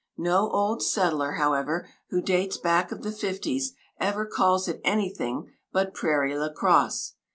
No 0.17 0.49
old 0.49 0.81
settler, 0.81 1.33
however, 1.33 1.87
who 2.09 2.23
dates 2.23 2.57
back 2.57 2.91
of 2.91 3.03
the 3.03 3.11
fifties, 3.11 3.73
ever 3.99 4.25
calls 4.25 4.67
it 4.67 4.81
anything 4.83 5.51
but 5.71 5.93
"Prairie 5.93 6.35
La 6.35 6.51
Crosse." 6.51 7.13